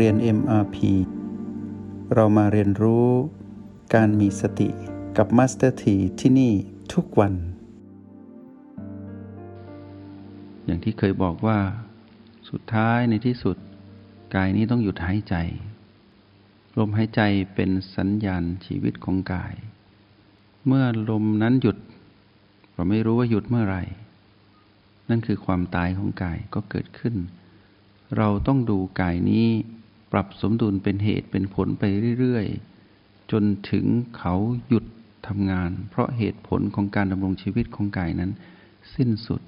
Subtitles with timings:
[0.00, 0.76] เรียน MRP
[2.14, 3.08] เรามาเรียนรู้
[3.94, 4.68] การมีสติ
[5.16, 6.52] กับ Master T ที่ที่นี่
[6.92, 7.34] ทุกวัน
[10.64, 11.58] อย่างที่เคยบอกว่า
[12.50, 13.56] สุดท้ายในที่สุด
[14.34, 15.34] กายนี้ต้องหยุดหายใจ
[16.78, 17.20] ลมหายใจ
[17.54, 19.54] เป็นสัญญาณชีวิตของกาย
[20.66, 21.76] เมื่อลมนั้นหยุด
[22.72, 23.82] เราไม่รู้ว่าหยุดเมื่อไหร่
[25.08, 27.14] นั่นคือความตายของกายก็เกิดขึ้น
[28.18, 29.48] เราต้องดูกายนี้
[30.16, 31.82] ปรับสมดุลเป็นเหตุเป็นผลไป
[32.18, 33.84] เรื่อยๆ จนถึง
[34.18, 34.34] เขา
[34.68, 34.84] หยุด
[35.26, 38.30] ทำงาน เพราะเหตุผลของการดำรงชีวิตของกายนั้น
[38.94, 39.40] สิ้นสุด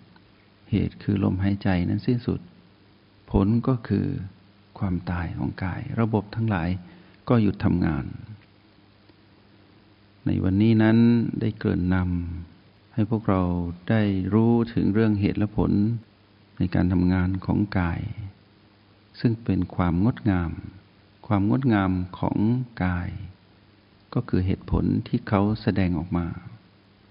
[0.71, 2.41] เหตุคือลมหายใจนั้นสิ้นสุด
[3.31, 4.07] ผลก็คือ
[4.79, 6.69] ความตายของกาย ระบบทั้งหลาย
[7.29, 8.05] ก็หยุดทำงาน
[10.27, 10.99] ในวันนี้นั้น
[11.41, 13.43] ได้เกินนำให้พวกเรา
[13.91, 14.03] ได้
[14.35, 15.73] รู้ถึงเรื่องเหตุและผล
[16.59, 18.01] ในการทำงานของกาย
[19.21, 20.51] ซึ่งเป็นความงดงาม
[21.27, 22.39] ความงดงามของ
[22.85, 23.11] กาย
[24.15, 26.27] ก็คือเหตุผลที่เขาแสดงออกมา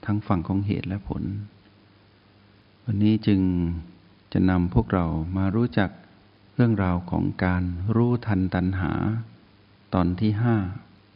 [0.05, 1.23] ทั้งฝั่งของเหตุและผล
[2.83, 3.41] วันนี้จึง
[4.33, 5.05] จะนำพวกเรา
[5.37, 5.89] มารู้จัก
[6.55, 7.63] เรื่องราวของการ
[7.95, 8.91] รู้ทันตัณหา
[9.93, 10.55] ตอนที่ห้า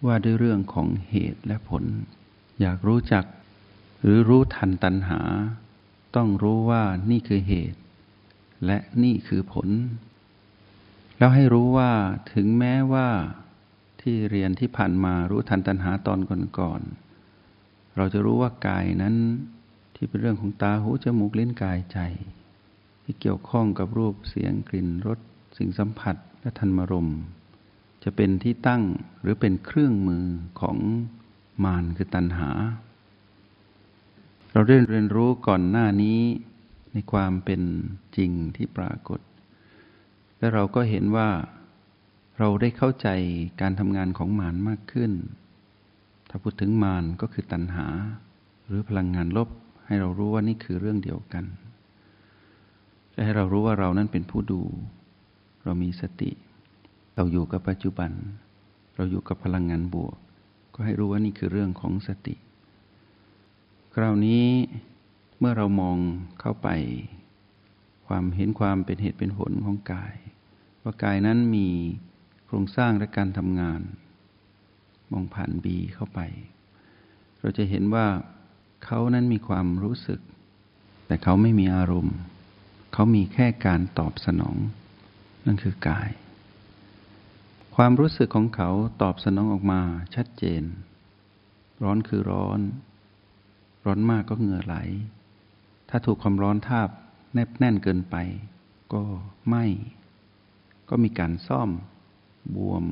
[0.05, 1.83] ว่าด้วยเรื่องของเหตุและผล
[2.61, 3.25] อยากรู้จัก
[4.01, 5.19] หรือรู้ทันตัณหา
[6.15, 7.79] ต้องรู้ว่านี่คือเหตุ
[8.65, 9.67] และนี่คือผล
[11.19, 11.91] แล้วให้รู้ว่า
[12.33, 13.07] ถึงแม้ว่า
[14.01, 16.19] ที่เรียนที่ผ่านมารู้ทันตัณหาตอน
[16.59, 19.15] ก่อนๆเราจะรู้ว่ากายนั้น
[19.95, 21.99] ที่เป็นเรื่องของตาหูจมูกลิ้นกายใจ
[23.03, 25.19] ที่เกี่ยวข้องกับรูปเสียงกลิ่นรส
[25.57, 27.09] สิ่งสัมผัสและธรรมรม
[28.03, 28.83] จะเป็นที่ตั้ง
[29.21, 30.25] หรือเป็นเครื่องมือ
[30.61, 30.77] ของ
[31.63, 32.49] มารคือตัณหา
[34.51, 36.19] เราได้เรียนรู้ก่อนหน้านี้
[36.91, 37.61] ในความเป็น
[38.17, 39.19] จริงที่ปรากฏ
[40.39, 41.29] และเราก็เห็นว่า
[42.39, 43.07] เราได้เข้าใจ
[43.61, 45.11] การทำงานของมารมากขึ้น
[46.29, 47.87] ถ้าพูดถึงมารก็คือตัณหา
[48.65, 49.49] หรือพลังงานลบ
[49.85, 51.45] ให้เรารู้ว่านี่คือเรื่องเดียวกัน
[53.13, 54.61] และให้เรารู้ว่าเรานั้นเป็นผู้ดู
[55.63, 56.31] เรามีสติ
[57.15, 58.11] เราอยู่กับปัจจุบัน
[58.95, 60.17] เราอยู่กับพลังงานบวก
[60.73, 62.35] ก็ให้รู้ว่านี่คือเรื่องของสติ
[63.95, 64.45] คราวนี้
[65.39, 65.97] เมื่อเรามอง
[66.39, 66.67] เข้าไป
[68.09, 70.15] ความเห็นความเป็นเหตุเป็นผลของกาย
[70.83, 71.67] ว่ากายนั้นมี
[72.45, 73.81] โครงสร้างและการทำงาน
[75.11, 76.19] มองผ่านบีเข้าไป
[77.39, 78.07] เราจะเห็นว่า
[78.85, 80.19] เขานั้นมีความรู้สึก
[81.07, 82.17] แต่เขาไม่มีอารมณ์
[82.93, 84.57] เขามีแค่การตอบสนอง
[85.45, 86.09] นั่นคือกาย
[87.75, 88.69] ความรู้สึกของเขา
[89.01, 89.81] ตอบสนองออกมา
[90.15, 90.63] ชัดเจน
[91.83, 92.59] ร้อนคือร้อน
[93.85, 94.75] ร้อนมากก็เหงื่อไหล
[95.89, 96.89] ถ้าถูกความร้อนทาบ
[97.33, 98.15] แนบแน่นเกินไป
[98.93, 99.03] ก็
[99.47, 99.55] ไหม
[100.89, 101.69] ก็มีการซ่อม
[102.55, 102.83] บวม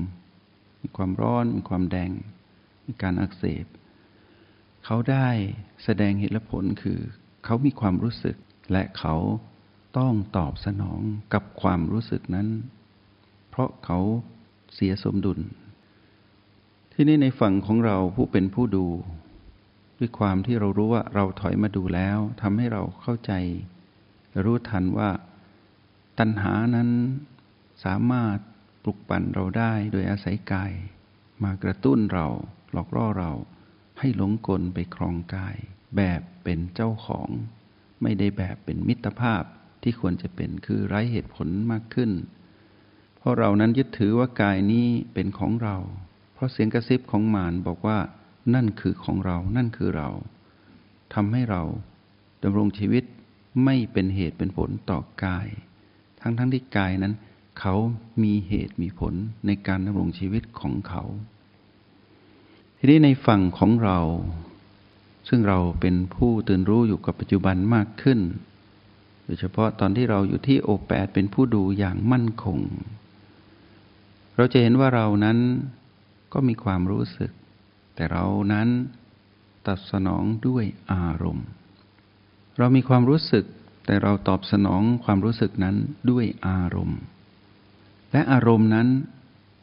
[0.81, 2.12] มีความร้อน มีความแดง
[2.88, 3.66] มีการอักเสบ
[4.86, 5.28] เขาได้
[5.84, 7.00] แสดงเหตุและผลคือ
[7.46, 8.38] เขามีความรู้สึก
[8.72, 9.16] และเขา
[9.98, 11.00] ต้องตอบสนอง
[11.34, 12.48] กับความรู้สึกนั้น
[13.50, 14.00] เพราะเขา
[14.74, 15.40] เสียสมดุล
[16.94, 18.86] ที่นี่ในฝั่งของเราผู้เป็นผู้ดู
[20.00, 23.34] ด้วยความที่เรารู้ว่าเราถอยมาดูแล้วทำให้เราเข้าใจ
[24.46, 25.09] รู้ทันว่า
[26.20, 26.90] ตัณหานั้น
[27.84, 28.38] สามารถ
[28.84, 30.72] ปลุกปั่นเราได้โดยอาศัยกาย
[31.44, 32.28] มากระตุ้นเรา
[32.72, 33.31] หลอกล่อเรา
[34.00, 35.56] ให้หลงกลไปครองกาย
[35.98, 37.30] แบบเป็นเจ้าของ
[38.02, 39.44] ไม่ได้แบบเป็นมิตรภาพ
[39.81, 42.12] ที่ควรจะเป็นคือไร้เหตุผลมากขึ้น
[43.18, 45.78] เพราะเรานั้นยึดถือว่ากายนี้เป็นของเรา
[46.34, 48.00] เพราะเสียงกระซิบของมารบอกว่า
[48.56, 50.09] นั่นคือของเรา นั่นคือเรา
[51.14, 51.62] ทำให้เรา
[52.44, 53.04] ดำรงชีวิต
[53.63, 55.47] ไม่เป็นเหตุเป็นผลต่อกาย
[56.19, 57.13] ทั้งทั้งที่กายนั้น
[57.59, 57.75] เขา
[58.23, 59.13] มีเหตุมีผล
[59.45, 61.03] ในการดำรงชีวิตของเขา
[62.78, 64.00] ทีนี้ในฝั่งของเรา
[65.27, 68.19] ซึ่งเราเป็นผู้ตื่นรู้อยู่กับปัจจุบันมากขึ้น
[69.24, 72.60] โดยเฉพาะตอนที่เราอยู่ที่โอแปดเป็นผู้ดูอย่างมั่นคง
[74.36, 75.38] เราจะเห็นว่าเรานั้น
[76.33, 77.31] ก็มีความรู้สึก
[77.95, 78.68] แต่เรานั้น
[79.65, 81.48] ตอบสนองด้วยอารมณ์
[82.57, 83.45] เรามีความรู้สึก
[83.86, 85.75] แต่เราตอบสนองความรู้สึกนั้น
[86.09, 87.00] ด้วยอารมณ์
[88.12, 88.88] และอารมณ์นั้น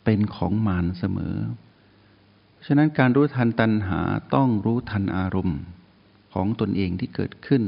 [0.05, 1.37] เป็นของมารเสมอ
[2.67, 4.01] ฉะนั้นการรู้ทันตัณหา
[4.35, 5.59] ต้องรู้ทันอารมณ์
[6.33, 7.63] ของตนเองที่เกิดขึ้น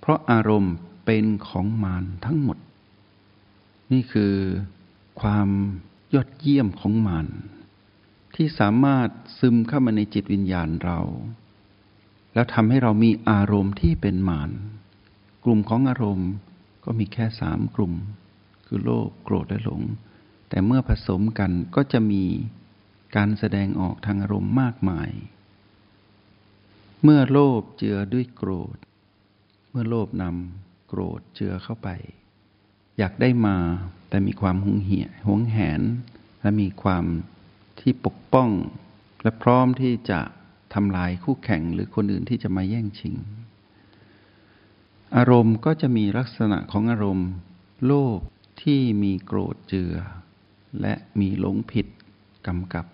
[0.00, 0.74] เพราะอารมณ์
[1.06, 2.58] เป็นของมารทั้งหมด
[3.92, 4.34] นี่คือ
[5.20, 5.48] ความ
[6.14, 7.26] ยอดเยี่ยมของมาร
[8.34, 9.08] ที่สามารถ
[9.38, 11.00] ซึมเข้ามาในจิตวิญญาณเรา
[12.34, 14.50] แล้วทำให้เรามีอารมณ์ที่เป็นมาร
[15.44, 16.30] กลุ่มของอารมณ์
[16.84, 17.92] ก็มีแค่สามกลุ่ม
[18.66, 19.82] คือโลภโกรธและหลง
[20.48, 22.24] แต่แต่เมื่อผสมกันก็จะมี
[23.16, 25.10] การแสดงออกทางอารมณ์มากมาย
[27.02, 28.76] เมื่อโลภเจือด้วยโกรธ
[29.70, 31.88] เมื่อโลภนำโกรธเจือเข้าไป
[32.98, 33.56] อยากได้มา
[34.08, 35.80] แต่มีความหงเหี่ยหวงแหน
[36.40, 37.04] และมีความ
[37.80, 38.50] ที่ปกป้อง
[39.22, 40.20] และพร้อมที่จะ
[40.74, 43.16] ทำลายคู่แข่งหรือคนอื่นที่จะมาแย่งชิง
[45.16, 47.30] อารมณ์ก็จะมีลักษณะของอารมณ์
[47.86, 48.18] โลภ
[48.62, 49.94] ที่มีโกรธเจือ
[50.80, 51.86] และมีหลงผิด
[52.46, 52.86] กำกับ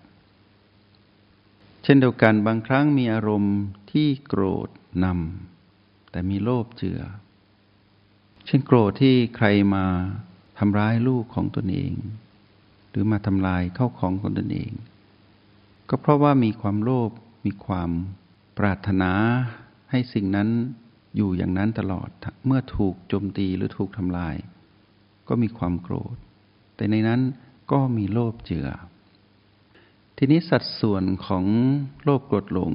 [1.83, 3.57] เช่นเดียวกันบางครั้งมีอารมณ์
[3.91, 4.69] ที่โกรธ
[5.03, 6.99] นำแต่มีโลภเจือ
[8.45, 9.85] เช่นโกรธที่ใครมา
[10.59, 11.93] ทำร้ายลูกของตนเอง
[12.89, 14.71] หรือมาทำลายเข้าของของตนเอง
[15.89, 17.11] ก็เพราะว่ามีความโลภ
[17.45, 17.89] มีความ
[18.57, 19.11] ปรารถนา
[19.91, 20.49] ให้สิ่งนั้น
[21.15, 22.09] อยู่อย่างนั้นตลอด
[22.45, 24.35] เมื่อถูกโจมตีหรือถูกทำลาย
[25.27, 26.15] ก็มีความโกรธ
[26.75, 27.21] แต่ในนั้น
[27.71, 28.67] ก็มีโลภเจือ
[30.17, 31.45] ทีนี้สัดส่วนของ
[32.03, 32.73] โลภโกรธหลง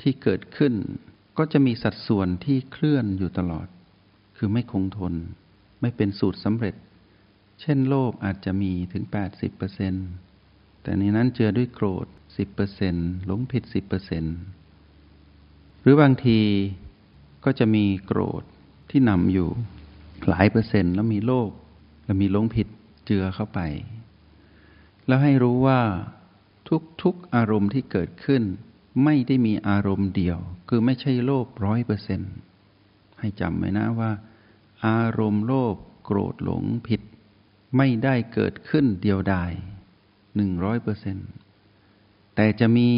[0.00, 0.74] ที่เกิดขึ้น
[1.38, 3.66] ก็จะมีสัดส่วนที่เคลื่อนอยู่ตลอด
[4.36, 5.14] คือไม่คงทน
[5.80, 6.74] ไม่เป็นสูตรสำเร็จ
[7.60, 9.04] เช่น โลภอาจจะมีถึง
[9.94, 13.62] 80%แต่ในนั้นเจือด้วยโกรธ 10%หลงผิด
[14.48, 16.40] 10%หรือบางที
[17.44, 18.42] ก็จะมีโกรธ
[18.90, 19.48] ที่นำอยู่
[20.28, 21.50] หลายเปอร์เซ็นต์แล้วมีโลภ
[22.04, 22.68] แล้วมีหลงผิด
[23.06, 23.60] เจือเข้าไป
[25.06, 25.80] แล้วให้รู้ว่า
[27.02, 28.42] ทุกๆอารมณ์ที่เกิดขึ้น
[29.04, 30.38] ไม่ได้มีอารมณ์เดียว
[30.68, 32.32] คือไม่ใช่โลภร้อยเปอร์เซ็นต์
[33.18, 34.10] ให้จำไว้นะว่า
[34.86, 37.02] อารมณ์โลภโกรธหลงผิด
[37.76, 39.52] ไม่ได้เกิดขึ้นเดียวดาย
[40.36, 41.28] หนึ่งร้อยเปอร์เซ็นต์
[42.34, 42.88] แต่จะมี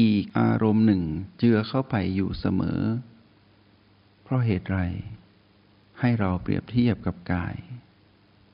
[0.00, 1.02] อีกอารมณ์หนึ่ง
[1.38, 2.80] เจือเข้าไปอยู่เสมอ
[4.22, 4.78] เพราะเหตุไร
[6.00, 7.56] ให้เราเปรียบเทียบกับกาย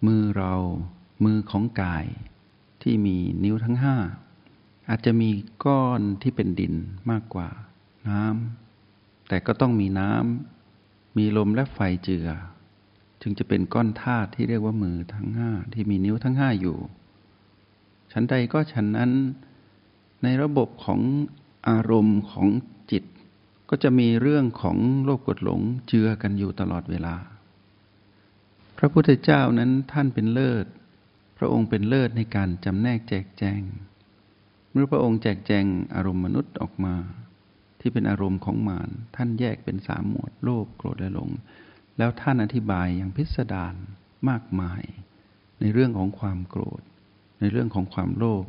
[0.07, 0.55] มือเรา
[1.25, 2.07] มือของกาย
[2.83, 3.97] ที่มีนิ้วทั้งห้า
[4.89, 5.31] อาจจะมี
[5.65, 6.75] ก้อนที่เป็นดิน
[7.11, 7.49] มากกว่า
[8.09, 12.29] น้ำแต่ก็ต้องมีน้ำมีลมและไฟเจือ
[13.23, 16.79] จึงจะเป็นก้อนธาตุที่เรียกว่ามือทั้งห้าที่มีนิ้วทั้งห้าอยู่
[18.13, 19.13] ฉันใดก็ฉันนั้น
[20.23, 21.01] ในระบบของ
[21.69, 22.49] อารมณ์ของ
[22.91, 23.05] จิต
[23.71, 27.17] ก็จะมีเรื่องของโลภกดหลงเจือกันอยู่ตลอดเวลา
[28.79, 30.67] พระพุทธเจ้านั้นท่านเป็นเลิศ
[31.39, 33.61] พระองค์เป็นเลิศในการจำแนกแจกแจง
[34.73, 36.95] เมื่อพระองค์แจกแจงอารมณ์มนุษย์ออกมา
[37.81, 41.31] ที่เป็นอารมณ์ของมารท่านแยกเป็นสามหมวดโลภโกรธและหลง
[41.99, 43.75] แล้วท่านอธิบายอย่างพิสดาร
[44.29, 44.83] มากมาย
[45.61, 46.83] ในเรื่องของความโกรธ
[47.41, 48.45] ในเรื่องของความโลภ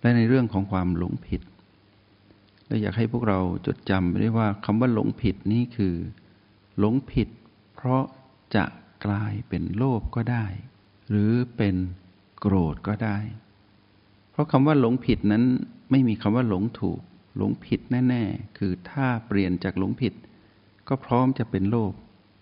[0.00, 1.42] และในเรื่องของความหลงผิด
[2.66, 5.94] และอยากให้พวกเราจดจำไว้ว่าคำว่าหลงผิดนี้คือ
[6.78, 7.28] หลงผิด
[7.74, 8.04] เพราะ
[8.54, 8.64] จะ
[9.06, 10.46] กลายเป็นโลภก็ได้
[11.08, 11.76] หรือเป็น
[12.40, 13.18] โกรธก็ได้
[14.30, 15.44] เพราะคำว่าหลงผิดนั้น
[15.90, 17.00] ไม่มีคำว่าหลงถูก
[17.36, 20.14] หลงผิดแน่ ๆ คือถ้าเปลี่ยนจากหลงผิด
[20.88, 21.92] ก็พร้อมจะเป็นโลภ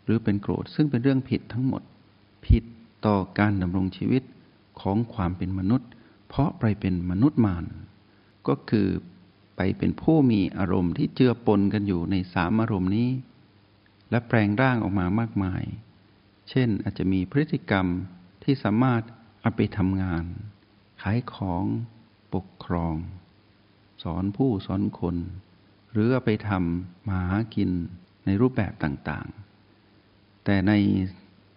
[0.04, 1.82] หรือเป็นโกรธ ซึ่งเป็นเรื่องผิดทั้งหมด
[2.46, 2.64] ผิด
[3.06, 4.22] ต่อการดำรงชีวิต
[4.80, 5.88] ของความเป็นมนุษย์
[6.28, 7.64] เพราะไปเป็นมนุษย์มาร
[8.49, 8.88] ก็คือ
[9.56, 13.11] ไปเป็นผู้มีอารมณ์ที่เจือปนกันอยู่ในสามอารมณ์นี้
[14.11, 15.62] และแปลงร่างออกมามากมาย
[16.50, 17.87] เช่นอาจจะมีพฤติกรรม
[18.45, 19.02] ที่สามารถ
[19.40, 20.25] เอาไปทำงาน
[21.02, 21.64] ขายของ
[22.35, 22.97] ปกครอง
[24.02, 25.16] สอนผู้สอนคน
[25.92, 27.71] หรือเอาไปทำมาหากิน
[28.26, 30.73] ในรูปแบบต่างๆ แต่ใน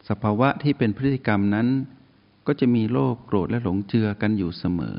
[0.10, 1.68] สภาวะที่เป็นพฤติกรรมนั้น
[2.48, 4.98] ก็จะมีโลภโกรธและหลงเจือกันอยู่เสมอ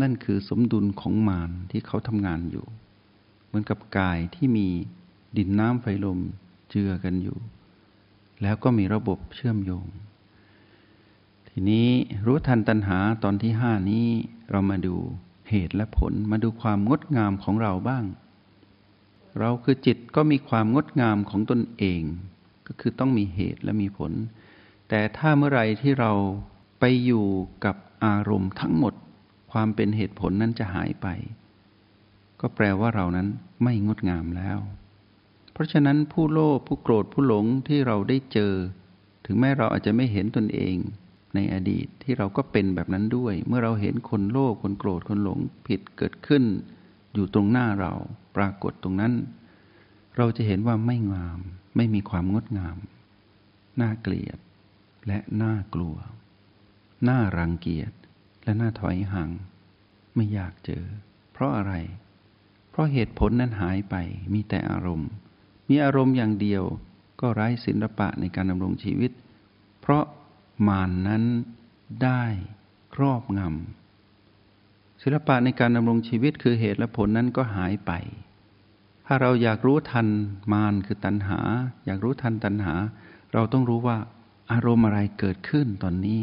[0.00, 2.66] นั่นคือสมดุลของมารที่เขาทำงานอยู่
[3.46, 4.68] เหมือนกับกายที่มี
[5.36, 6.18] ดินน้ำไฟลม
[6.70, 7.38] เจือกันอยู่
[8.42, 9.86] แล้วก็มีระบบเชื่อมโยง
[11.48, 11.88] ทีนี้
[12.26, 14.06] รู้ทันตัณหาตอนที่ห้านี้
[14.50, 14.96] เรามาดู
[15.50, 18.04] เหตุและผลมาดูความงดงามของเราบ้าง
[19.38, 22.02] เราคือจิตก็มีความงดงามของตนเอง
[22.66, 24.12] ก็คือต้องมีเหตุและมีผล
[24.96, 26.12] แต่ถ้าเมื่อไรที่เรา
[26.80, 27.26] ไปอยู่
[27.64, 28.94] กับอารมณ์ทั้งหมด
[29.52, 31.06] ความเป็นเหตุผลนั้นจะหายไป
[32.40, 33.28] ก็แปลว่าเรานั้น
[33.62, 34.58] ไม่งดงามแล้ว
[35.52, 38.52] เพราะฉะนั้นผู้โลภผู้โกรธผู้หลงที่เราได้เจอ
[39.26, 40.76] ถึงแม้เราอาจจะไม่เห็นตนเอง
[41.34, 46.44] ในอดีตที่เราก็เป็นแบบนั้นด้วย เมื่อเราเห็นคนโลภคนโกรธคนหลงผิดเกิดขึ้น
[47.14, 47.92] อยู่ตรงหน้าเรา
[48.36, 49.12] ปรากฏตรงนั้น
[50.16, 51.40] เราจะเห็นว่าไม่งาม
[51.76, 52.76] ไม่มีความงดงาม
[53.82, 54.38] น่าเกลียด
[55.06, 55.96] และน่ากลัว
[57.08, 57.92] น่ารังเกียจ
[58.44, 59.30] และน่าถอยห่าง
[60.14, 60.84] ไม่อยากเจอ
[61.32, 61.72] เพราะอะไร
[62.70, 63.94] เพราะเหตุผลนั้นหายไป
[64.34, 65.10] มีแต่อารมณ์
[65.68, 66.62] มีอารมณ์อย่างเดียว
[67.20, 69.12] ก็ไร้ศิลปะในการดำรงชีวิต
[69.80, 70.04] เพราะ
[70.68, 71.24] มานนั้น
[72.04, 72.24] ได้
[72.94, 77.92] ครอบงำศิลปะในการดำรงชีวิตคือเหตุและผลนั้นก็หายไป
[79.06, 80.08] ถ้าเราอยากรู้ทัน
[80.52, 81.40] มารคือตัณหา
[81.86, 82.74] อยากรู้ทันตัณหา
[83.32, 83.98] เราต้องรู้ว่า
[84.52, 86.20] อารมณ์อะไรเกิดขึ้นตอนนี้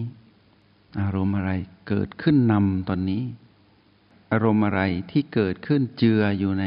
[1.02, 1.52] อารมณ์อะไร
[1.88, 3.24] เกิดขึ้นนำตอนนี้
[4.32, 6.66] อารมณ์อะไรที่เกิดขึ้นเจืออยู่ใน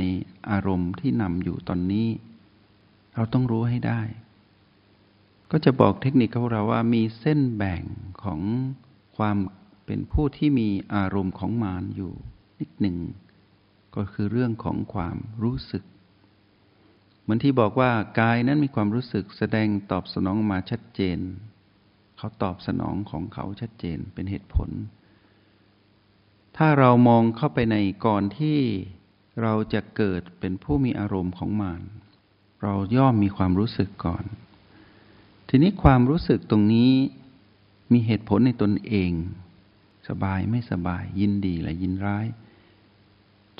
[0.50, 2.08] อารมณ์ที่นำอยู่ตอนนี้
[3.14, 4.00] เราต้องรู้ให้ได้
[5.50, 7.82] ก็จะบอกเทคนิคของเราว่ามีเส้นแบ่ง
[8.22, 8.40] ของ
[9.16, 9.36] ความ
[9.86, 12.12] เป็นผู้ที่มีอารมณ์ของมารอยู่
[12.58, 12.96] นิดหนึ่ง
[13.96, 15.84] ก็คือเรื่องของความรู้สึก
[17.24, 21.18] เหมือนที่บอกว่ากายนั้นมีความรู้สึกแสดงตอบสนองมาชัดเจน
[22.18, 24.70] เขาตอบสนองของเขาชัดเจนเป็นเหตุผล
[26.56, 27.76] ถ้าเรามองเข้าไปใน
[28.06, 28.58] ก่อนที่
[29.42, 31.82] เราจะเกิดเป็นผู้มีอารมณ์ของมาร
[32.62, 34.24] เราย่อมมีความรู้สึกก่อน
[35.48, 36.92] ทีนี้ความรู้สึกตรงนี้
[37.92, 39.12] มีเหตุผลในตนเอง
[40.08, 42.26] สบายไม่สบาย ยินดีและยินร้าย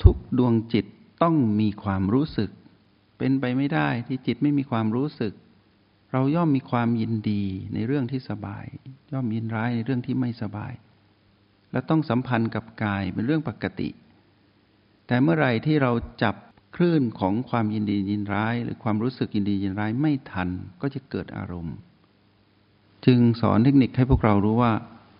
[0.01, 0.85] ทุกดวงจิต
[1.21, 2.49] ต้องมีความรู้สึก
[3.17, 5.33] เป็นไปไม่ได้ที่จิตไม่มีความรู้สึก
[6.11, 7.43] เราย่อมมีความยินดี
[7.73, 8.65] ในเรื่องที่สบาย
[9.13, 10.73] ย่อมยินร้ายในเรื่องที่ไม่สบาย
[11.71, 13.89] และต้องสัมพันธ์กับกายเป็นเรื่องปกติ
[15.07, 15.91] แต่เมื่อไรที่เรา
[16.23, 16.35] จับ
[16.75, 20.49] คลื่นของความยินดียินร้าย หรือความรู้สึกยินดียินร้ายไม่ทัน
[20.81, 21.75] ก็จะเกิดอารมณ์
[23.05, 24.73] จึงสอนเทคนิคให้พวกเรารู้ว่า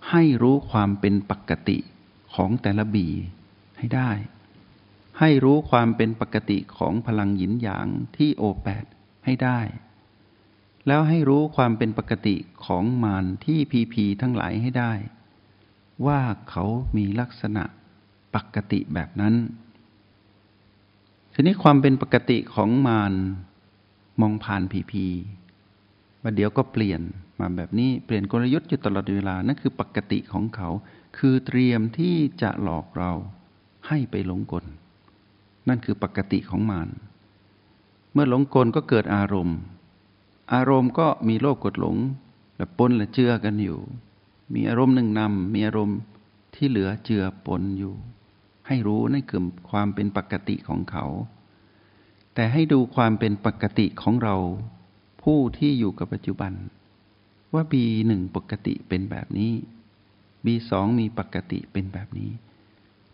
[0.10, 1.78] ให้รู้ความเป็นปกติ
[2.36, 3.08] ของแต่ละบี
[3.78, 4.12] ให้ได้
[5.19, 8.86] ให้รู้ความเป็นปกติของพลังหยินหยางที่โอแปด
[9.25, 9.60] ให้ได้
[10.88, 14.93] แล้วให้รู้ความเป็นปกติของมารที่พีพีทั้งหลายให้ได้
[16.05, 16.19] ว่า
[16.50, 16.65] เขา
[16.98, 17.63] มีลักษณะ
[18.36, 19.36] ปกติแบบนั้น
[21.34, 23.13] ทีนี้ความเป็นปกติของมาร
[24.22, 25.05] มองผ่านผีผี
[26.22, 27.01] ว่าเดี๋ยวก็เปลี่ยน
[27.39, 30.69] มาแบบนี้เปลี่ยนกลยุทธ์อยู่ตลอดเวลา นั่นคือปกติของเขา
[31.17, 33.12] คือเตรียมที่จะหลอกเรา
[33.88, 34.65] ให้ไปหลงกล
[35.67, 36.89] นั่นคือปกติของมาร
[38.13, 39.57] เมื่อหลงกลก็เกิดอารมณ์
[40.53, 41.98] อารมณ์ก็มีโลกกดหลง
[42.57, 43.79] และปนและเจือกันอยู่
[44.53, 46.00] มีอารมณ์หนึ่งนำมีอารมณ์
[46.55, 47.93] ที่เหลือเจือปนอยู่
[48.67, 51.05] ให้รู้นั่นคือความเป็นปกติของเขา
[52.34, 54.36] แต่ให้ดูความเป็นปกติของเรา
[55.24, 56.53] ผู้ที่อยู่กับปัจจุบัน
[57.53, 59.53] ว่า B1 ปกติเป็นแบบนี้
[60.45, 62.31] B2 มีปกติเป็นแบบนี้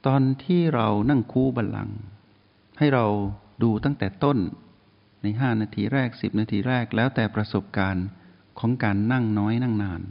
[0.06, 1.98] ตอนที่เรานั่งคู่บัลลังก์
[2.78, 3.06] ให้เรา
[3.64, 4.38] ดูตั้งแต่ต้น
[5.22, 8.08] ในห้านาทีแรกสิบนาทีแรกแล้วแต่ประสบการณ์
[8.60, 10.02] ของการนั่งน้อยนั่งนาน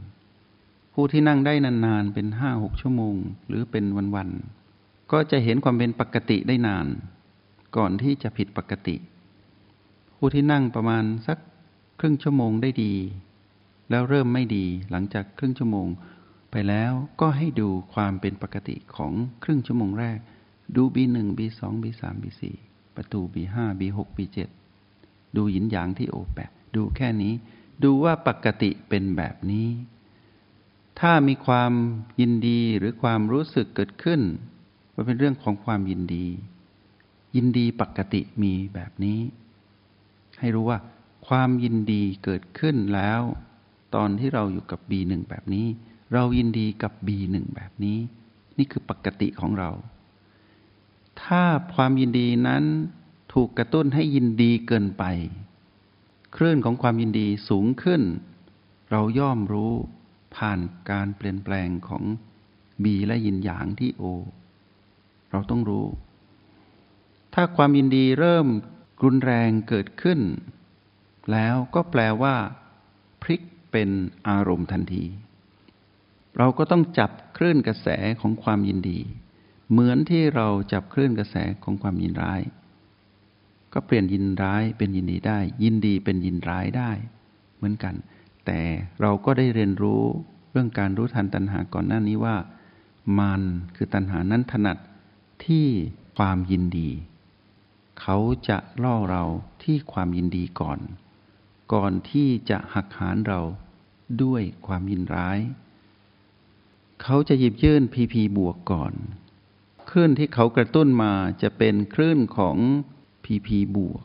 [0.93, 3.15] ผู้ที่นั่งได้นานๆเป็นห้าหกชั่วโมง
[3.47, 6.87] หรือเป็นวันๆก็จะเห็นความเป็นปกติได้นาน
[7.77, 8.95] ก่อนที่จะผิดปกติ
[10.17, 11.37] ผู้ที่นั่งประมาณสัก
[11.99, 12.93] ครึ่งชั่วโมงได้ดี
[13.89, 15.87] แล้วเริ่มไม่ดีหลังจากครึ่งชั่วโมง
[16.51, 16.91] ไปแล้ว
[17.21, 19.13] ก็ให้ดูความเป็นปกติของ
[19.43, 20.19] ครึ่งชั่วโมงแรก
[20.75, 22.41] ดู B1 B2 B3 B4
[22.95, 24.37] ประตู B5 B6 B7
[25.35, 27.33] ดูหยินหยางที่โอแปดดูแค่นี้
[27.83, 29.67] ดูว่าปกติเป็นแบบนี้
[30.99, 31.71] ถ้ามีความ
[32.19, 34.21] ยินดีหรือความรู้สึกเกิดขึ้น
[34.95, 36.25] มันเป็นเรื่องของความยินดี
[37.35, 39.19] ยินดีปกติมีแบบนี้
[40.39, 40.79] ให้รู้ว่า
[41.27, 43.21] ความยินดีเกิดขึ้นแล้ว
[43.95, 45.67] ตอนที่เราอยู่กับ B1 แบบนี้
[46.13, 47.97] เรายินดีกับ B1 แบบนี้
[48.57, 49.69] นี่คือปกติของเรา
[51.23, 52.63] ถ้าความยินดีนั้น
[53.33, 55.03] ถูกกระตุ้นให้ยินดีเกินไป
[56.35, 58.01] คลื่นของความยินดีสูงขึ้น
[58.91, 59.73] เราย่อมรู้
[60.35, 62.03] ผ่านการเปลี่ยนแปลงของ
[62.83, 64.03] บีและยินหยางที่โอ
[65.31, 65.85] เราต้องรู้
[67.33, 68.47] ถ้าความยินดีเริ่ม
[69.03, 70.19] รุนแรงเกิดขึ้น
[71.31, 72.35] แล้วก็แปลว่า
[73.21, 73.41] พลิก
[73.71, 73.89] เป็น
[74.27, 75.03] อารมณ์ทันที
[76.37, 77.87] เราก็ต้องจับคลื่นกระแส
[78.21, 78.99] ของความยินดี
[79.71, 82.41] เหมือนที่เราจับคลื่นกระแสของความยินร้าย
[83.73, 86.91] ก็เปลี่ยนยินร้ายเป็นยินดีได้ ยินดีเป็นยินร้ายได้
[87.57, 87.95] เหมือนกัน
[88.45, 88.61] แต่
[89.01, 90.03] เราก็ได้เรียนรู้
[90.51, 92.37] เรื่องการรู้ทันตัณหาก่อนหน้านี้ว่า
[93.19, 93.41] มัน
[93.75, 94.77] คือตัณหานั้นถนัด
[95.45, 95.67] ที่
[96.17, 96.89] ความยินดี
[98.01, 98.17] เขา
[98.49, 99.23] จะล่อเรา
[99.63, 100.79] ที่ความยินดีก่อน
[101.73, 103.41] ก่อนที่จะหักหานเรา
[104.23, 105.39] ด้วยความยินร้าย
[107.03, 108.93] เขาจะหยิบยื่นพีพีบวกก่อน
[109.91, 112.57] คลื่นที่เขากระตุ้นมาจะเป็นคลื่นของ
[113.23, 114.01] พีพีบวก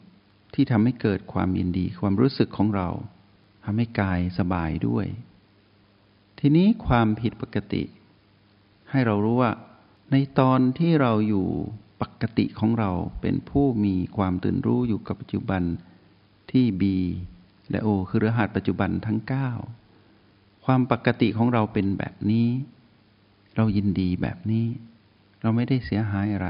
[0.54, 2.88] ที่ทำให้เกิดความยินดีความรู้สึกของเรา
[3.64, 5.06] ทำให้กายสบายด้วย
[6.38, 7.82] ทีนี้ความผิดปกติ
[8.90, 9.52] ให้เรารู้ว่า
[10.10, 11.46] ในตอนที่เราอยู่
[12.02, 12.90] ปกติของเรา
[13.20, 15.62] เป็นผู้มีความตื่นรู้อยู่กับปัจจุบัน
[16.50, 16.82] ที่ B
[17.70, 19.18] และ O คือรหัสปัจจุบันทั้ง
[19.92, 22.48] 9 ความปกติของเราเป็นแบบนี้
[23.56, 24.66] เรายินดีแบบนี้
[25.46, 26.48] เราไม่ได้เสียหายอะไร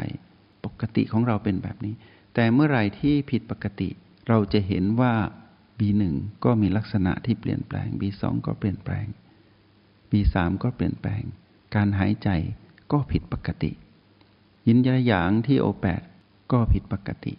[0.65, 1.95] ปกติของเราเป็นแบบนี้
[2.35, 3.89] แต่เมื่อไหร่ที่ผิดปกติ
[4.29, 5.15] เราจะเห็นว่า
[5.79, 6.03] B1
[6.45, 9.07] ก็มีลักษณะที่เปลี่ยนแปลง B2 ก็เปลี่ยนแปลง
[10.11, 11.23] B3 ก็เปลี่ยนแปลง
[11.75, 12.29] การหายใจ
[12.93, 13.71] ก็ผิดปกติ
[14.67, 16.03] ยินยาหยางที่โอแปด
[16.53, 17.35] ก็ผิดปกติ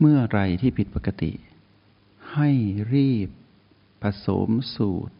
[0.00, 1.32] เมื่อไรที่ผิดปกติ
[2.34, 2.50] ให้
[2.94, 3.28] รีบ
[4.02, 5.14] ผสมสูตร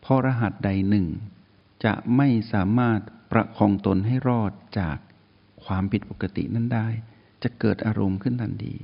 [0.00, 1.06] เพราะรหัสใดหนึ่ง
[1.84, 3.00] จะไม่สามารถ
[3.32, 4.98] ประคองตนให้รอดจาก
[5.64, 6.88] ความผิดปกตินั้นได้
[7.42, 8.74] จะเกิดอารมณ์ขึ้นทันที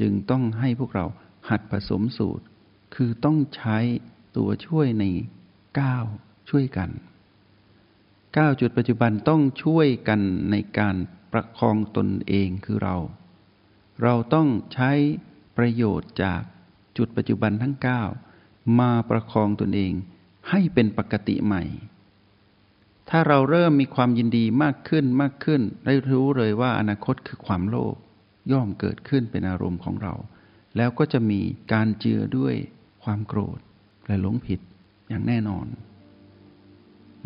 [0.00, 1.06] จึงต้องให้พวกเรา
[1.48, 2.44] หัดผสมสูตร
[2.94, 3.78] คือต้องใช้
[4.36, 5.04] ตัวช่วยใน
[5.78, 5.96] ก้า
[6.50, 6.90] ช่วยกัน
[8.36, 10.96] ก้าจุดปัจจุบันต้องช่วยกันในการ
[11.32, 12.96] ประคองตนเองคือเรา
[14.02, 14.90] เราต้องใช้
[15.56, 16.42] ประโยชน์จาก
[16.96, 17.74] จุดปัจจุบันทั้ง
[18.28, 19.92] 9 มาประคองตนเอง
[20.50, 21.62] ให้เป็นปกติใหม่
[23.10, 27.94] ถ้าเราเริ่มมีความยินดีมากขึ้นมากขึ้น ได้รู้เลยว่าอนาคตคือความโลภ
[28.52, 30.14] ย่อมเกิดขึ้นเป็นอารมณ์ของเรา
[30.76, 31.40] แล้วก็จะมี
[31.72, 32.54] การเจือด้วย
[33.02, 33.58] ความโกรธ
[34.06, 34.60] และหลงผิด
[35.08, 35.66] อย่างแน่นอน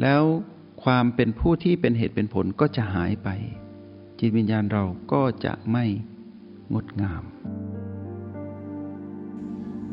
[0.00, 0.22] แล้ว
[0.84, 3.28] ความเป็นผู้ที่เป็นเหตุเป็นผลก็จะหายไป
[4.18, 5.84] จิตวิญญาณเราก็จะไม่
[6.74, 7.22] งดงาม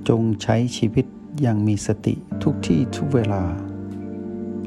[0.09, 1.05] จงใช้ชีวิต
[1.41, 3.43] อย่างมีสติทุกที่ทุกเวลา